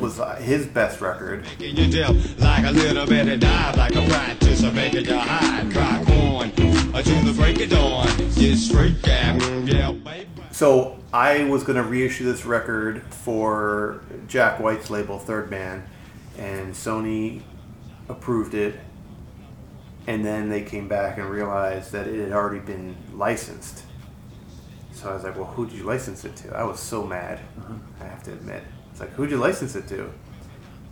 [0.00, 1.44] was uh, his best record.
[1.58, 5.18] Making you dip like a little bit of dive, like a practice of making your
[5.18, 5.72] hide.
[5.72, 8.08] Crack on to the break of dawn.
[8.32, 10.28] Just straight yeah, baby.
[10.52, 15.88] So I was going to reissue this record for Jack White's label, Third Man,
[16.36, 17.42] and Sony
[18.08, 18.78] approved it.
[20.06, 23.84] And then they came back and realized that it had already been licensed.
[24.92, 26.56] So I was like, well, who did you license it to?
[26.56, 27.40] I was so mad,
[28.00, 28.62] I have to admit.
[29.00, 30.12] It's like, who'd you license it to?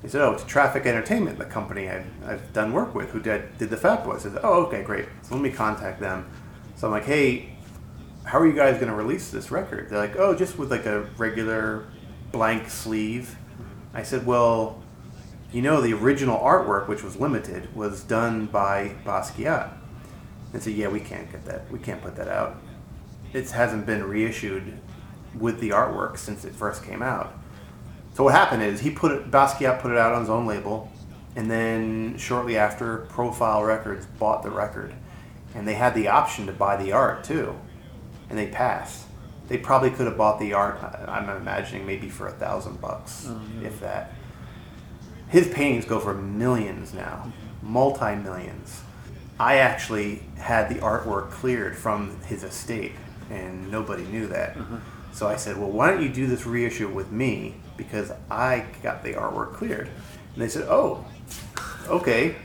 [0.01, 3.59] He said, oh, it's Traffic Entertainment, the company I've, I've done work with who did,
[3.59, 4.25] did the Fat Boys.
[4.25, 5.07] I said, oh, okay, great.
[5.21, 6.27] So let me contact them.
[6.77, 7.51] So I'm like, hey,
[8.25, 9.90] how are you guys going to release this record?
[9.90, 11.85] They're like, oh, just with like a regular
[12.33, 13.37] blank sleeve.
[13.92, 14.81] I said, well,
[15.53, 19.71] you know, the original artwork, which was limited, was done by Basquiat.
[20.55, 21.71] And said, yeah, we can't get that.
[21.71, 22.57] We can't put that out.
[23.35, 24.81] It hasn't been reissued
[25.38, 27.35] with the artwork since it first came out.
[28.18, 30.90] So what happened is he put it, Basquiat put it out on his own label,
[31.37, 34.92] and then shortly after, Profile Records bought the record,
[35.54, 37.54] and they had the option to buy the art too,
[38.28, 39.07] and they passed.
[39.46, 40.81] They probably could have bought the art.
[41.07, 44.12] I'm imagining maybe for a thousand bucks, Oh, if that.
[45.28, 48.83] His paintings go for millions now, multi millions.
[49.38, 52.94] I actually had the artwork cleared from his estate,
[53.31, 54.57] and nobody knew that.
[54.57, 54.78] Uh-huh.
[55.12, 59.03] So I said, "Well, why don't you do this reissue with me because I got
[59.03, 59.88] the artwork cleared?"
[60.35, 61.05] And they said, "Oh,
[61.88, 62.37] okay."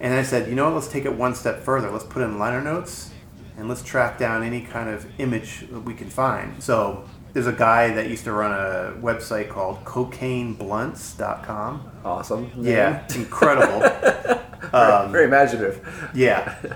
[0.00, 0.74] and I said, "You know what?
[0.74, 1.90] Let's take it one step further.
[1.90, 3.10] Let's put in liner notes,
[3.58, 7.52] and let's track down any kind of image that we can find." So there's a
[7.52, 11.90] guy that used to run a website called CocaineBlunts.com.
[12.04, 12.50] Awesome.
[12.56, 13.82] Yeah, incredible.
[14.72, 15.86] Um, Very imaginative.
[16.14, 16.54] Yeah.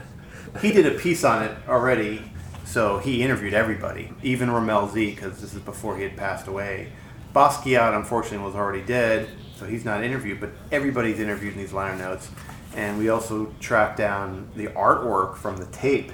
[0.61, 2.23] He did a piece on it already,
[2.65, 6.93] so he interviewed everybody, even Rammellzee, because this is before he had passed away.
[7.37, 11.99] Basquiat, unfortunately, was already dead, so he's not interviewed, but everybody's interviewed in these liner
[11.99, 12.31] notes.
[12.75, 16.13] And we also tracked down the artwork from the tape,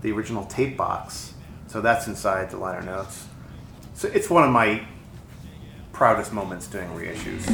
[0.00, 1.34] the original tape box.
[1.68, 3.24] So that's inside the liner notes.
[3.94, 4.84] So it's one of my
[5.92, 7.46] proudest moments doing reissues.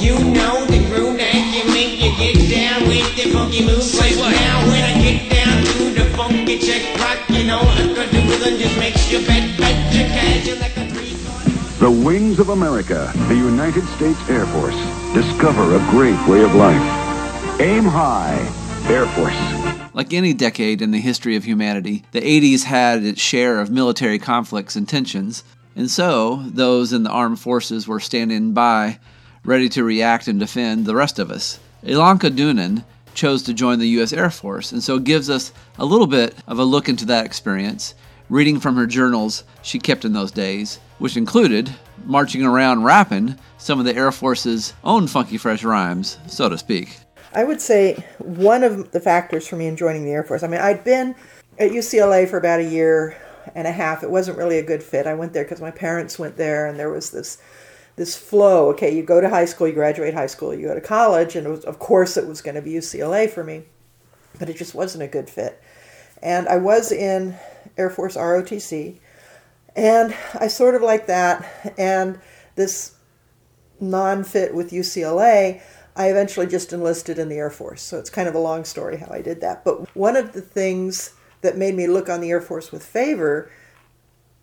[0.00, 3.90] You know the groove that can make you get down with the funky moves.
[3.90, 4.30] Say what?
[4.30, 8.20] Now when I get down to the funky check rock, you know I could do
[8.30, 10.79] rhythm just makes you bet, bet you cash you like a three.
[11.80, 14.76] The wings of America, the United States Air Force.
[15.14, 17.58] Discover a great way of life.
[17.58, 18.36] Aim high,
[18.86, 19.94] Air Force.
[19.94, 24.18] Like any decade in the history of humanity, the 80s had its share of military
[24.18, 25.42] conflicts and tensions,
[25.74, 28.98] and so those in the armed forces were standing by,
[29.42, 31.58] ready to react and defend the rest of us.
[31.82, 34.12] Ilanka Dunan chose to join the U.S.
[34.12, 37.94] Air Force, and so gives us a little bit of a look into that experience,
[38.30, 41.68] reading from her journals she kept in those days, which included
[42.04, 46.96] marching around rapping some of the Air Force's own funky fresh rhymes, so to speak.
[47.34, 50.42] I would say one of the factors for me in joining the Air Force.
[50.42, 51.14] I mean, I'd been
[51.58, 53.16] at UCLA for about a year
[53.54, 54.02] and a half.
[54.02, 55.06] It wasn't really a good fit.
[55.06, 57.38] I went there because my parents went there, and there was this
[57.96, 58.70] this flow.
[58.70, 61.48] Okay, you go to high school, you graduate high school, you go to college, and
[61.48, 63.64] was, of course it was going to be UCLA for me,
[64.38, 65.60] but it just wasn't a good fit.
[66.22, 67.36] And I was in
[67.76, 68.98] Air Force ROTC,
[69.76, 71.74] and I sort of like that.
[71.78, 72.18] And
[72.56, 72.94] this
[73.80, 75.62] non-fit with UCLA.
[75.96, 77.82] I eventually just enlisted in the Air Force.
[77.82, 79.64] So it's kind of a long story how I did that.
[79.64, 83.50] But one of the things that made me look on the Air Force with favor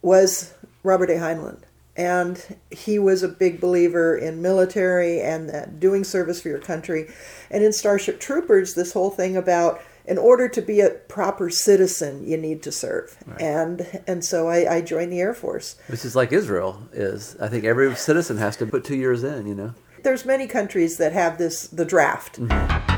[0.01, 1.13] was Robert A.
[1.13, 1.61] Heinlein.
[1.95, 7.09] And he was a big believer in military and doing service for your country.
[7.49, 12.25] And in Starship Troopers, this whole thing about in order to be a proper citizen,
[12.25, 13.17] you need to serve.
[13.39, 15.75] And and so I, I joined the Air Force.
[15.87, 17.35] Which is like Israel is.
[17.41, 19.73] I think every citizen has to put two years in, you know.
[20.03, 22.39] There's many countries that have this the draft.
[22.39, 22.93] Mm-hmm.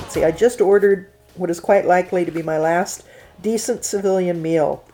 [0.00, 3.04] Let's see, I just ordered what is quite likely to be my last
[3.42, 4.84] decent civilian meal.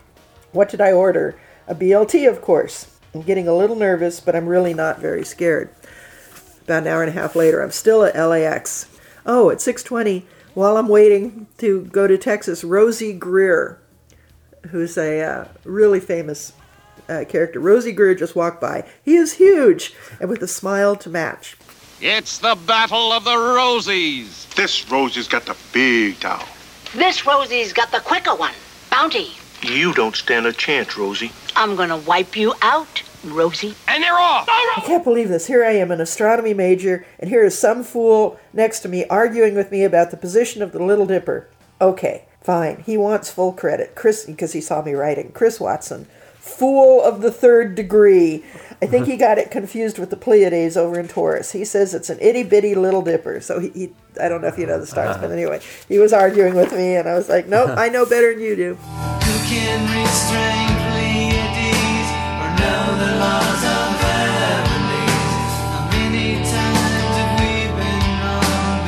[0.51, 1.41] What did I order?
[1.69, 2.92] A BLT, of course.
[3.15, 5.71] I'm getting a little nervous, but I'm really not very scared.
[6.65, 8.87] About an hour and a half later, I'm still at LAX.
[9.27, 13.79] Oh, at 6:20, while I'm waiting to go to Texas, Rosey Grier,
[14.71, 16.53] who's a uh, really famous
[17.09, 17.61] uh, character.
[17.61, 18.85] Rosey Grier just walked by.
[19.05, 21.57] He is huge, and with a smile to match.
[22.01, 24.53] It's the Battle of the Rosies.
[24.55, 26.47] This Rosie's got the big towel.
[26.95, 28.55] This Rosie's got the quicker one.
[28.91, 29.33] Bounty.
[29.63, 31.31] You don't stand a chance, Rosie.
[31.55, 33.77] I'm gonna wipe you out, Rosie.
[33.87, 34.49] And they're off.
[34.49, 35.47] I can't believe this.
[35.47, 39.55] Here I am, an astronomy major, and here is some fool next to me arguing
[39.55, 41.49] with me about the position of the Little Dipper.
[41.81, 42.83] Okay, fine.
[42.85, 43.95] He wants full credit.
[43.95, 45.31] Chris, because he saw me writing.
[45.31, 48.45] Chris Watson, fool of the third degree.
[48.83, 49.21] I think he mm-hmm.
[49.21, 51.53] got it confused with the Pleiades over in Taurus.
[51.53, 53.41] He says it's an itty bitty Little Dipper.
[53.41, 55.13] So he, he I don't know if you know the uh-huh.
[55.13, 58.05] stars, but anyway, he was arguing with me, and I was like, nope, I know
[58.05, 58.75] better than you do.
[58.75, 62.11] Who can restrain Pleiades
[62.43, 65.55] or know the laws of Hercules?
[65.71, 68.83] How many times have we been wrong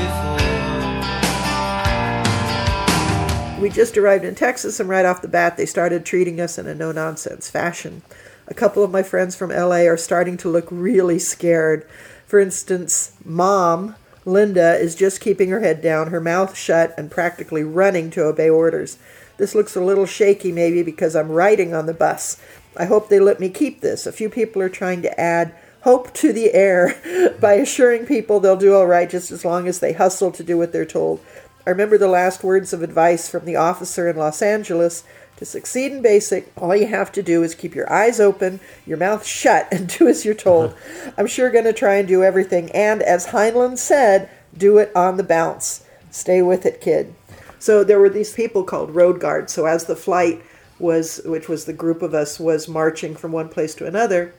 [3.55, 3.63] before?
[3.63, 6.67] We just arrived in Texas, and right off the bat, they started treating us in
[6.67, 8.03] a no nonsense fashion.
[8.47, 11.87] A couple of my friends from LA are starting to look really scared.
[12.27, 17.65] For instance, mom, Linda, is just keeping her head down, her mouth shut, and practically
[17.65, 18.99] running to obey orders.
[19.37, 22.41] This looks a little shaky, maybe because I'm riding on the bus.
[22.77, 24.07] I hope they let me keep this.
[24.07, 28.57] A few people are trying to add hope to the air by assuring people they'll
[28.57, 31.21] do all right just as long as they hustle to do what they're told.
[31.67, 35.03] I remember the last words of advice from the officer in Los Angeles.
[35.39, 38.99] To succeed in basic, all you have to do is keep your eyes open, your
[38.99, 40.75] mouth shut, and do as you're told.
[41.19, 42.71] I'm sure going to try and do everything.
[42.73, 45.85] And as Heinlein said, do it on the bounce.
[46.11, 47.15] Stay with it, kid.
[47.59, 49.53] So there were these people called road guards.
[49.53, 50.43] So as the flight
[50.79, 54.35] was, which was the group of us, was marching from one place to another,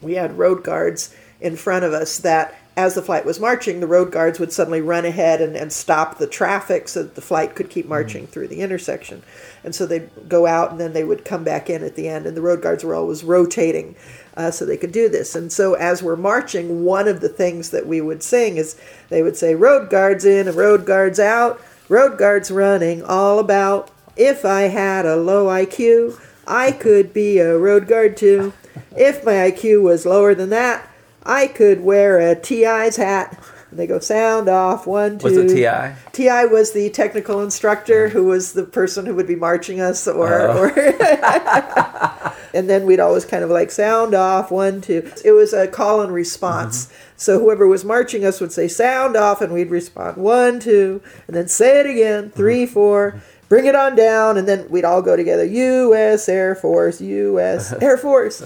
[0.00, 3.86] we had road guards in front of us that as the flight was marching, the
[3.86, 7.54] road guards would suddenly run ahead and, and stop the traffic so that the flight
[7.54, 7.90] could keep hmm.
[7.90, 9.22] marching through the intersection.
[9.64, 12.26] And so they'd go out and then they would come back in at the end.
[12.26, 13.96] And the road guards were always rotating
[14.36, 15.34] uh, so they could do this.
[15.34, 19.22] And so as we're marching, one of the things that we would sing is they
[19.22, 23.90] would say, Road guards in and road guards out, road guards running all about.
[24.16, 28.52] If I had a low IQ, I could be a road guard too.
[28.96, 30.88] If my IQ was lower than that,
[31.24, 33.42] I could wear a TI's hat.
[33.74, 35.24] And they go sound off one two.
[35.26, 35.96] Was it TI?
[36.12, 40.32] Ti was the technical instructor who was the person who would be marching us, or,
[40.42, 40.62] Oh.
[40.62, 40.68] or
[42.54, 45.10] and then we'd always kind of like sound off one two.
[45.24, 46.86] It was a call and response.
[46.86, 46.94] Mm-hmm.
[47.16, 51.34] So whoever was marching us would say sound off, and we'd respond one two, and
[51.34, 52.36] then say it again mm-hmm.
[52.36, 53.10] three four.
[53.10, 53.18] Mm-hmm.
[53.48, 55.44] bring it on down, and then we'd all go together.
[55.44, 56.28] U.S.
[56.28, 57.72] Air Force, U.S.
[57.72, 57.84] Uh-huh.
[57.84, 58.40] Air Force,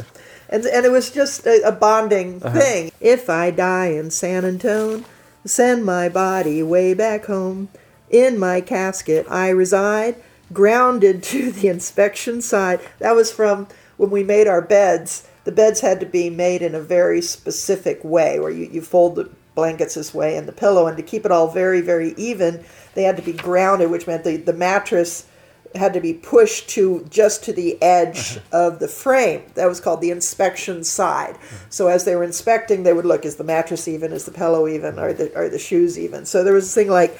[0.49, 2.59] and and it was just a, a bonding Uh-huh.
[2.59, 2.93] thing.
[3.01, 5.05] If I die in San Antone,
[5.45, 7.68] send my body way back home.
[8.11, 10.16] In my casket I reside,
[10.53, 12.80] grounded to the inspection side.
[12.99, 15.28] That was from when we made our beds.
[15.45, 19.16] The beds had to be made in a very specific way, where you, you fold
[19.16, 22.64] the blankets this way and the pillow, and to keep it all very, very even,
[22.95, 25.26] they had to be grounded, which meant the, the mattress
[25.75, 28.66] had to be pushed to just to the edge uh-huh.
[28.69, 29.43] of the frame.
[29.55, 31.35] That was called the inspection side.
[31.35, 31.57] Uh-huh.
[31.71, 34.12] So as they were inspecting, they would look: is the mattress even?
[34.12, 34.99] Is the pillow even?
[34.99, 36.27] Are the are the shoes even?
[36.27, 37.19] So there was this thing like.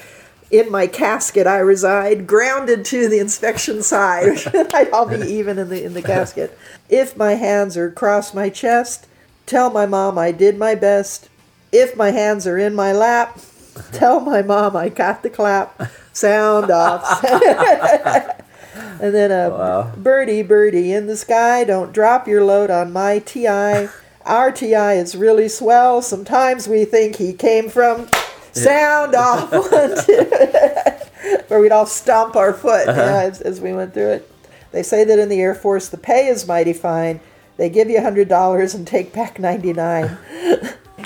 [0.51, 4.39] In my casket I reside, grounded to the inspection side.
[4.91, 6.57] I'll be even in the in the casket.
[6.89, 9.05] If my hands are across my chest,
[9.45, 11.29] tell my mom I did my best.
[11.71, 13.39] If my hands are in my lap,
[13.91, 15.81] tell my mom I got the clap.
[16.13, 17.23] Sound off.
[17.23, 23.87] and then a birdie, birdie in the sky, don't drop your load on my TI.
[24.25, 26.01] Our TI is really swell.
[26.01, 28.09] Sometimes we think he came from
[28.51, 29.51] sound off.
[31.49, 33.01] Where we'd all stomp our foot Uh-huh.
[33.01, 34.31] yeah, as, as we went through it.
[34.71, 37.19] They say that in the Air Force the pay is mighty fine.
[37.57, 40.17] They give you $100 and take back 99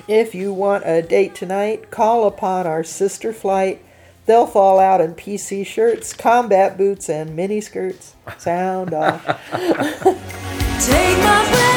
[0.07, 3.83] If you want a date tonight, call upon our sister flight.
[4.25, 8.15] They'll fall out in PC shirts, combat boots, and mini skirts.
[8.37, 9.25] Sound off.
[9.51, 11.73] Take my breath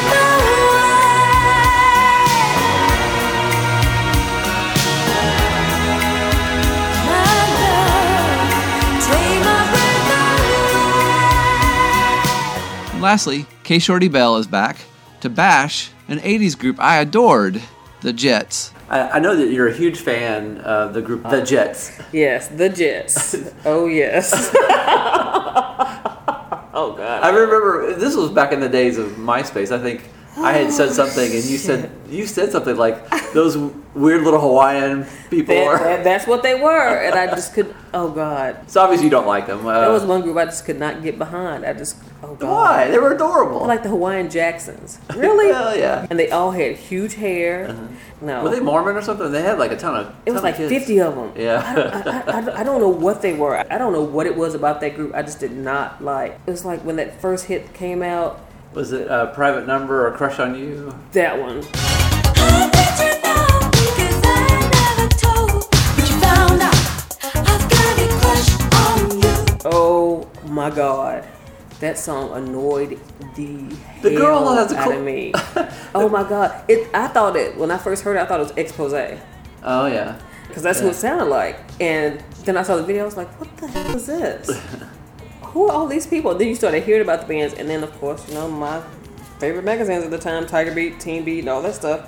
[13.06, 14.78] lastly, K Shorty Bell is back
[15.20, 17.62] to bash an 80s group I adored,
[18.06, 18.72] the Jets.
[18.88, 22.00] I, I know that you're a huge fan of the group The uh, Jets.
[22.12, 23.34] Yes, the Jets.
[23.64, 24.32] oh yes.
[26.72, 27.24] oh God.
[27.24, 29.72] I remember this was back in the days of MySpace.
[29.72, 33.56] I think I had said something, and you said you said something like those
[33.94, 35.54] weird little Hawaiian people.
[35.54, 37.74] That- that- that's what they were, and I just could.
[37.94, 38.56] Oh God.
[38.66, 39.66] So obviously you don't like them.
[39.66, 41.64] Uh, That was one group I just could not get behind.
[41.64, 42.50] I just oh god.
[42.50, 42.90] Why?
[42.90, 43.60] They were adorable.
[43.60, 44.98] They're like the Hawaiian Jacksons.
[45.16, 45.48] Really?
[45.52, 46.06] Hell yeah.
[46.10, 47.74] And they all had huge hair.
[48.20, 48.42] No.
[48.42, 49.32] Were they Mormon or something?
[49.32, 50.14] They had like a ton of.
[50.26, 51.32] It was like of fifty of them.
[51.36, 52.22] Yeah.
[52.26, 53.56] I, I, I don't know what they were.
[53.72, 55.14] I don't know what it was about that group.
[55.14, 56.38] I just did not like.
[56.46, 58.40] It was like when that first hit came out.
[58.74, 60.94] Was it a private number or a Crush on You?
[61.12, 61.62] That one.
[69.68, 71.26] Oh my god.
[71.80, 72.98] That song annoyed
[73.34, 75.32] the, The girl hell has a out cool- of me.
[75.94, 76.64] oh my god!
[76.68, 76.88] It.
[76.94, 78.20] I thought it when I first heard it.
[78.20, 79.18] I thought it was Exposé.
[79.62, 80.18] Oh yeah.
[80.48, 80.86] Because that's Yeah.
[80.86, 81.58] what it sounded like.
[81.80, 83.02] And then I saw the video.
[83.02, 84.50] I was like, "What the hell is this?
[85.56, 87.90] Who are all these people?" Then you started hearing about the bands, and then of
[87.98, 88.82] course, you know, my
[89.38, 92.00] favorite magazines at the time, Tiger Beat, Teen Beat, and all that stuff.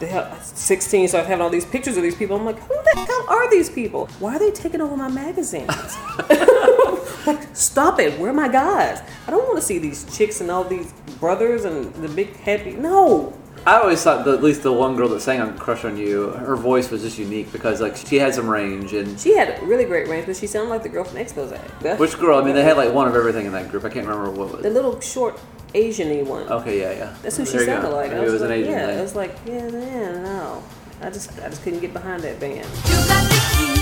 [0.00, 2.36] They have uh, 16 started having all these pictures of these people.
[2.36, 4.06] I'm like, who the hell are these people?
[4.18, 5.68] Why are they taking over my magazines?
[7.26, 8.18] like, stop it.
[8.18, 9.00] Where are my guys?
[9.26, 12.72] I don't want to see these chicks and all these brothers and the big happy.
[12.72, 13.34] No.
[13.66, 16.30] I always thought that at least the one girl that sang on Crush on You,
[16.30, 19.84] her voice was just unique because like she had some range and She had really
[19.84, 21.58] great range, but she sounded like the girl from Exposé.
[21.98, 22.38] which girl?
[22.40, 23.84] I mean, they had like one of everything in that group.
[23.84, 24.62] I can't remember what was.
[24.62, 25.38] The little short
[25.74, 26.48] Asian-y one.
[26.50, 27.14] Okay, yeah, yeah.
[27.22, 27.72] That's who she There you go.
[27.74, 28.10] sounded like.
[28.10, 28.98] I Maybe it was an like, Asian yeah, thing.
[28.98, 30.62] it was like, yeah, man, no.
[31.02, 32.66] I just, I just couldn't get behind that band.
[33.08, 33.79] My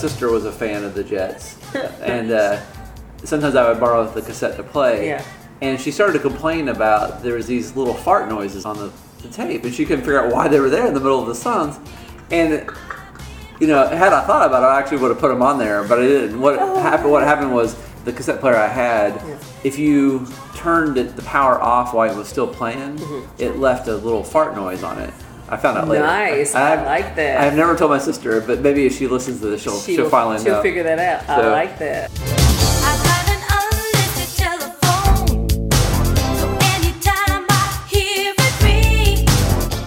[0.00, 1.58] sister was a fan of the Jets,
[2.00, 2.60] and uh,
[3.24, 5.08] sometimes I would borrow the cassette to play.
[5.08, 5.24] Yeah.
[5.62, 8.90] And she started to complain about there was these little fart noises on the,
[9.22, 11.26] the tape, and she couldn't figure out why they were there in the middle of
[11.26, 11.78] the songs.
[12.30, 12.70] And
[13.60, 15.84] you know, had I thought about it, I actually would have put them on there,
[15.84, 16.40] but I didn't.
[16.40, 17.10] What happened?
[17.10, 19.20] What happened was the cassette player I had.
[19.64, 20.26] If you
[20.56, 22.98] turned it, the power off while it was still playing,
[23.38, 25.12] it left a little fart noise on it.
[25.50, 26.04] I found out later.
[26.04, 26.54] Nice.
[26.54, 27.40] I like that.
[27.40, 30.04] I've never told my sister, but maybe if she listens to this, she'll She she'll
[30.04, 30.62] will, finally she'll know.
[30.62, 31.28] figure that out.
[31.28, 32.10] I like that.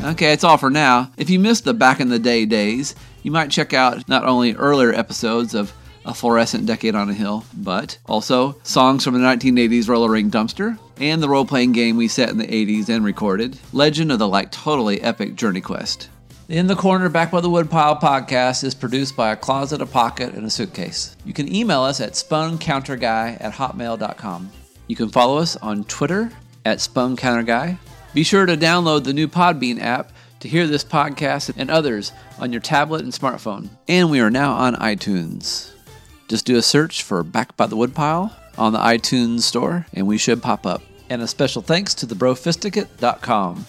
[0.03, 1.09] Okay, that's all for now.
[1.17, 2.93] If you missed the back in the day days,
[3.23, 5.71] you might check out not only earlier episodes of
[6.05, 10.77] A Fluorescent Decade on a Hill, but also songs from the 1980s Roller Ring Dumpster
[10.97, 14.27] and the role playing game we set in the 80s and recorded, Legend of the
[14.27, 16.09] Like Totally Epic Journey Quest.
[16.49, 20.33] In the Corner Back by the Woodpile podcast is produced by a closet, a pocket,
[20.33, 21.15] and a suitcase.
[21.25, 24.51] You can email us at spuncounterguy at hotmail.com.
[24.87, 26.31] You can follow us on Twitter
[26.65, 27.77] at Spun Counter Guy.
[28.13, 32.51] Be sure to download the new Podbean app to hear this podcast and others on
[32.51, 33.69] your tablet and smartphone.
[33.87, 35.71] And we are now on iTunes.
[36.27, 40.17] Just do a search for Back by the Woodpile on the iTunes store and we
[40.17, 40.81] should pop up.
[41.09, 43.65] And a special thanks to thebrofisticate.com.